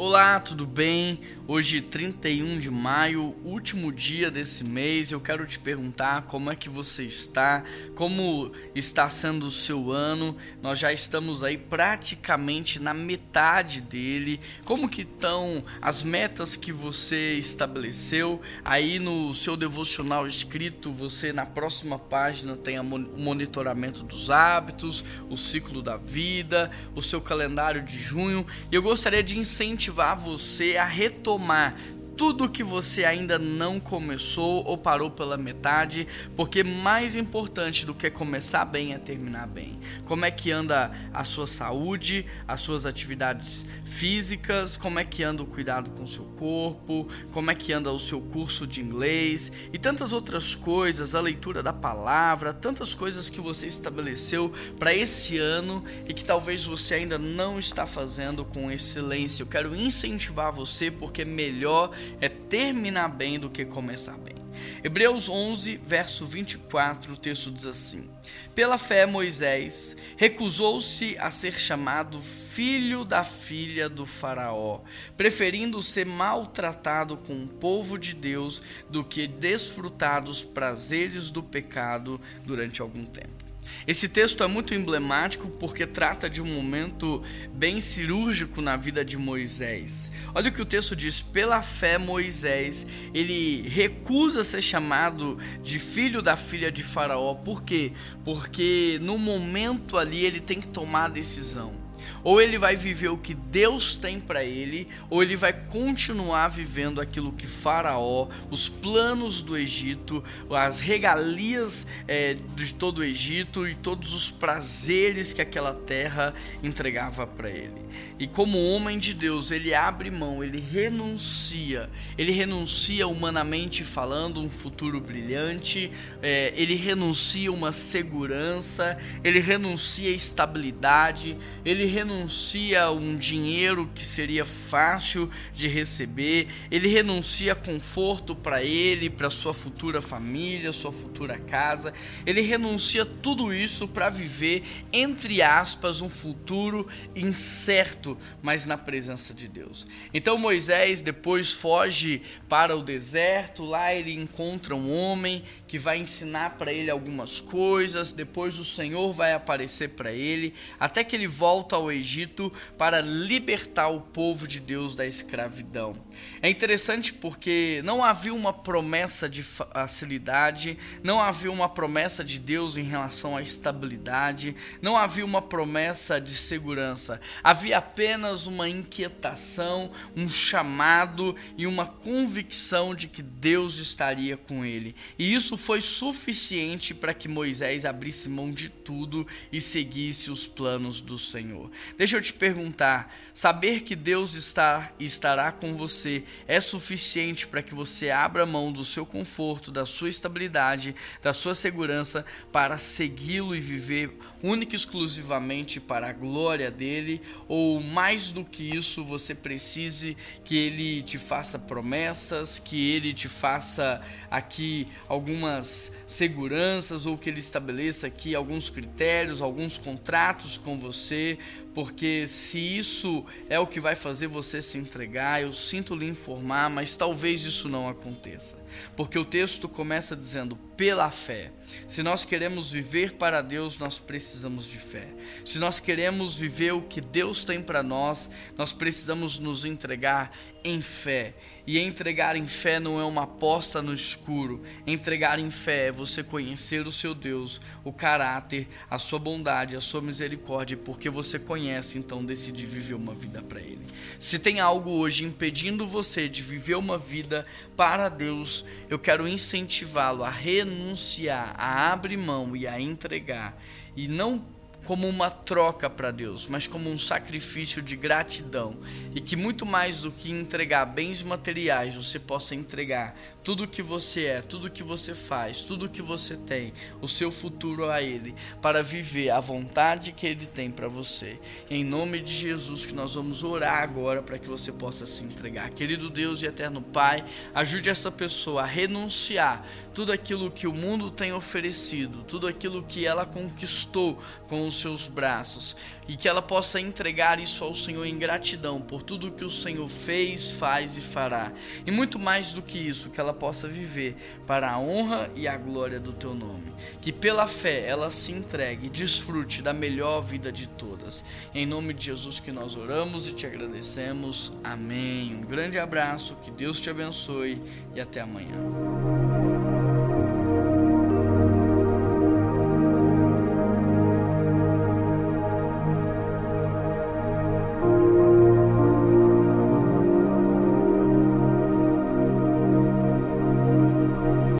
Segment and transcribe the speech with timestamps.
[0.00, 1.18] Olá, tudo bem?
[1.48, 5.10] Hoje, 31 de maio, último dia desse mês.
[5.10, 7.64] Eu quero te perguntar como é que você está,
[7.96, 10.36] como está sendo o seu ano.
[10.62, 14.38] Nós já estamos aí praticamente na metade dele.
[14.64, 18.40] Como que estão as metas que você estabeleceu?
[18.64, 25.36] Aí no seu devocional escrito, você na próxima página tem o monitoramento dos hábitos, o
[25.36, 28.46] ciclo da vida, o seu calendário de junho.
[28.70, 31.74] E eu gostaria de incentivar incentivar você a retomar
[32.18, 36.04] tudo que você ainda não começou ou parou pela metade,
[36.34, 39.78] porque mais importante do que começar bem é terminar bem.
[40.04, 45.44] Como é que anda a sua saúde, as suas atividades físicas, como é que anda
[45.44, 49.52] o cuidado com o seu corpo, como é que anda o seu curso de inglês
[49.72, 55.38] e tantas outras coisas, a leitura da palavra, tantas coisas que você estabeleceu para esse
[55.38, 59.44] ano e que talvez você ainda não está fazendo com excelência.
[59.44, 64.38] Eu quero incentivar você porque melhor é terminar bem do que começar bem.
[64.82, 68.08] Hebreus 11, verso 24, o texto diz assim:
[68.54, 74.80] Pela fé, Moisés recusou-se a ser chamado filho da filha do Faraó,
[75.16, 82.20] preferindo ser maltratado com o povo de Deus do que desfrutar dos prazeres do pecado
[82.44, 83.47] durante algum tempo.
[83.86, 89.16] Esse texto é muito emblemático porque trata de um momento bem cirúrgico na vida de
[89.16, 90.10] Moisés.
[90.34, 96.20] Olha o que o texto diz: pela fé, Moisés ele recusa ser chamado de filho
[96.20, 97.34] da filha de Faraó.
[97.34, 97.92] Por quê?
[98.24, 101.87] Porque no momento ali ele tem que tomar a decisão.
[102.22, 107.00] Ou ele vai viver o que Deus tem para ele, ou ele vai continuar vivendo
[107.00, 113.74] aquilo que Faraó, os planos do Egito, as regalias é, de todo o Egito e
[113.74, 117.82] todos os prazeres que aquela terra entregava para ele.
[118.18, 124.50] E como homem de Deus, ele abre mão, ele renuncia, ele renuncia humanamente falando um
[124.50, 134.04] futuro brilhante, é, ele renuncia uma segurança, ele renuncia estabilidade, ele renuncia um dinheiro que
[134.04, 141.38] seria fácil de receber, ele renuncia conforto para ele, para sua futura família, sua futura
[141.38, 141.92] casa,
[142.24, 149.48] ele renuncia tudo isso para viver, entre aspas, um futuro incerto mas na presença de
[149.48, 149.86] Deus.
[150.12, 156.56] Então Moisés depois foge para o deserto, lá ele encontra um homem que vai ensinar
[156.56, 161.76] para ele algumas coisas, depois o Senhor vai aparecer para ele, até que ele volta
[161.76, 165.96] ao Egito para libertar o povo de Deus da escravidão.
[166.42, 172.76] É interessante porque não havia uma promessa de facilidade, não havia uma promessa de Deus
[172.76, 180.28] em relação à estabilidade, não havia uma promessa de segurança, havia apenas uma inquietação, um
[180.28, 184.94] chamado e uma convicção de que Deus estaria com ele.
[185.18, 191.00] E isso foi suficiente para que Moisés abrisse mão de tudo e seguisse os planos
[191.00, 191.70] do Senhor.
[191.96, 197.62] Deixa eu te perguntar: saber que Deus está e estará com você é suficiente para
[197.62, 203.54] que você abra mão do seu conforto, da sua estabilidade, da sua segurança para segui-lo
[203.54, 204.10] e viver
[204.42, 207.20] única e exclusivamente para a glória dele?
[207.46, 213.28] Ou mais do que isso, você precise que ele te faça promessas, que ele te
[213.28, 214.00] faça
[214.30, 221.38] aqui algumas seguranças ou que ele estabeleça aqui alguns critérios, alguns contratos com você,
[221.78, 226.68] porque se isso é o que vai fazer você se entregar, eu sinto lhe informar,
[226.68, 228.58] mas talvez isso não aconteça.
[228.96, 231.50] Porque o texto começa dizendo pela fé.
[231.86, 235.08] Se nós queremos viver para Deus, nós precisamos de fé.
[235.44, 240.30] Se nós queremos viver o que Deus tem para nós, nós precisamos nos entregar
[240.64, 241.34] em fé.
[241.66, 244.62] E entregar em fé não é uma aposta no escuro.
[244.86, 249.80] Entregar em fé é você conhecer o seu Deus, o caráter, a sua bondade, a
[249.80, 253.84] sua misericórdia, porque você conhece, então decide viver uma vida para Ele.
[254.18, 257.44] Se tem algo hoje impedindo você de viver uma vida
[257.76, 258.57] para Deus,
[258.88, 263.60] eu quero incentivá-lo a renunciar, a abrir mão e a entregar.
[263.96, 264.44] E não
[264.88, 268.78] como uma troca para Deus, mas como um sacrifício de gratidão.
[269.14, 273.14] E que muito mais do que entregar bens materiais, você possa entregar
[273.44, 276.72] tudo o que você é, tudo o que você faz, tudo o que você tem,
[277.02, 281.38] o seu futuro a Ele, para viver a vontade que Ele tem para você.
[281.68, 285.68] Em nome de Jesus, que nós vamos orar agora para que você possa se entregar.
[285.68, 287.22] Querido Deus e eterno Pai,
[287.54, 293.06] ajude essa pessoa a renunciar tudo aquilo que o mundo tem oferecido, tudo aquilo que
[293.06, 294.18] ela conquistou
[294.48, 295.76] com os seus braços
[296.08, 299.86] e que ela possa entregar isso ao Senhor em gratidão por tudo que o Senhor
[299.86, 301.52] fez, faz e fará.
[301.84, 304.16] E muito mais do que isso, que ela possa viver
[304.46, 306.72] para a honra e a glória do teu nome.
[307.00, 311.22] Que pela fé ela se entregue e desfrute da melhor vida de todas.
[311.54, 314.52] Em nome de Jesus que nós oramos e te agradecemos.
[314.64, 315.34] Amém.
[315.34, 317.60] Um grande abraço, que Deus te abençoe
[317.94, 319.27] e até amanhã.